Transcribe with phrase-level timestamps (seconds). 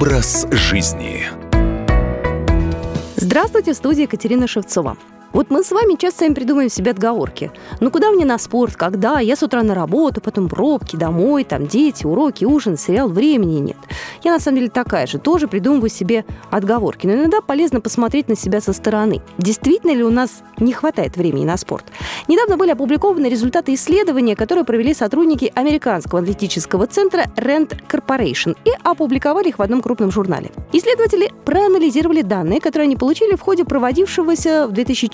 [0.00, 1.26] Образ жизни.
[3.16, 4.96] Здравствуйте, в студии Екатерина Шевцова.
[5.32, 7.52] Вот мы с вами часто им придумаем себе отговорки.
[7.80, 9.20] Ну куда мне на спорт, когда?
[9.20, 13.76] Я с утра на работу, потом пробки, домой, там дети, уроки, ужин, сериал, времени нет.
[14.24, 17.06] Я на самом деле такая же, тоже придумываю себе отговорки.
[17.06, 19.22] Но иногда полезно посмотреть на себя со стороны.
[19.38, 21.84] Действительно ли у нас не хватает времени на спорт?
[22.26, 29.48] Недавно были опубликованы результаты исследования, которые провели сотрудники американского атлетического центра Rand Corporation и опубликовали
[29.48, 30.50] их в одном крупном журнале.
[30.72, 34.72] Исследователи проанализировали данные, которые они получили в ходе проводившегося в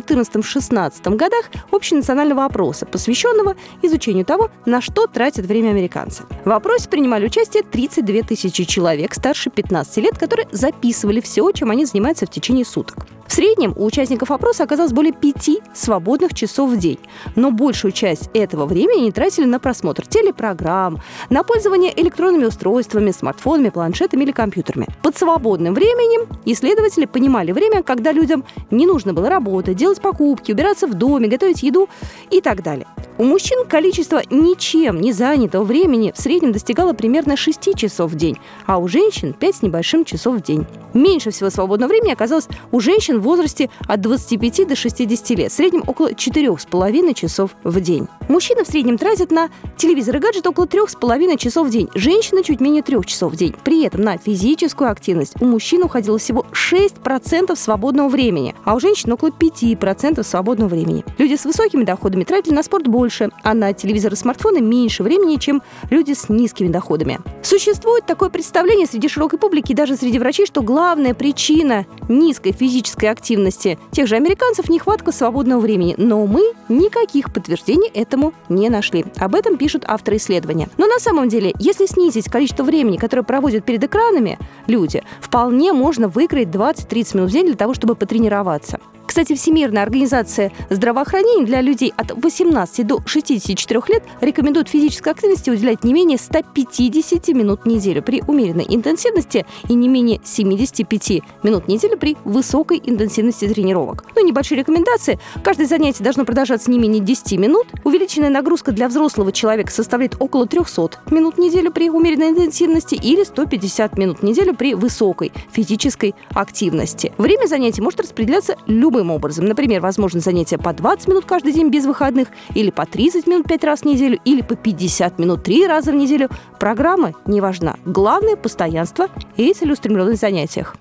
[0.00, 6.24] 2014-16 годах общенационального опроса, посвященного изучению того, на что тратят время американцы.
[6.44, 11.84] В опросе принимали участие 32 тысячи человек старше 15 лет, которые записывали все, чем они
[11.84, 13.06] занимаются в течение суток.
[13.28, 16.98] В среднем у участников опроса оказалось более пяти свободных часов в день.
[17.36, 23.68] Но большую часть этого времени они тратили на просмотр телепрограмм, на пользование электронными устройствами, смартфонами,
[23.68, 24.88] планшетами или компьютерами.
[25.02, 30.86] Под свободным временем исследователи понимали время, когда людям не нужно было работать, делать покупки, убираться
[30.86, 31.88] в доме, готовить еду
[32.30, 32.86] и так далее.
[33.18, 38.38] У мужчин количество ничем не занятого времени в среднем достигало примерно 6 часов в день,
[38.64, 40.66] а у женщин 5 с небольшим часов в день.
[40.94, 45.54] Меньше всего свободного времени оказалось у женщин в возрасте от 25 до 60 лет, в
[45.54, 48.06] среднем около 4,5 часов в день.
[48.28, 52.60] Мужчины в среднем тратят на телевизор и гаджет около 3,5 часов в день, женщины чуть
[52.60, 53.52] менее 3 часов в день.
[53.64, 59.12] При этом на физическую активность у мужчин уходило всего 6% свободного времени, а у женщин
[59.12, 61.04] около 5% свободного времени.
[61.18, 65.02] Люди с высокими доходами тратили на спорт больше больше, а на телевизор и смартфоны меньше
[65.02, 67.18] времени, чем люди с низкими доходами.
[67.42, 73.06] Существует такое представление среди широкой публики и даже среди врачей, что главная причина низкой физической
[73.06, 75.94] активности тех же американцев– нехватка свободного времени.
[75.96, 79.06] Но мы никаких подтверждений этому не нашли.
[79.16, 80.68] Об этом пишут авторы исследования.
[80.76, 86.08] Но на самом деле, если снизить количество времени, которое проводят перед экранами люди, вполне можно
[86.08, 88.78] выкроить 20-30 минут в день для того, чтобы потренироваться.
[89.18, 95.82] Кстати, Всемирная организация здравоохранения для людей от 18 до 64 лет рекомендует физической активности уделять
[95.82, 101.68] не менее 150 минут в неделю при умеренной интенсивности и не менее 75 минут в
[101.68, 104.04] неделю при высокой интенсивности тренировок.
[104.14, 105.18] Ну, небольшие рекомендации.
[105.42, 107.66] Каждое занятие должно продолжаться не менее 10 минут.
[107.82, 113.24] Увеличенная нагрузка для взрослого человека составляет около 300 минут в неделю при умеренной интенсивности или
[113.24, 117.12] 150 минут в неделю при высокой физической активности.
[117.18, 119.46] Время занятий может распределяться любым любым образом.
[119.46, 123.64] Например, возможно занятия по 20 минут каждый день без выходных, или по 30 минут 5
[123.64, 126.28] раз в неделю, или по 50 минут 3 раза в неделю.
[126.60, 127.76] Программа не важна.
[127.84, 130.76] Главное– постоянство и целеустремленность в занятиях.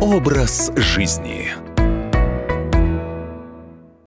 [0.00, 1.65] Образ жизни.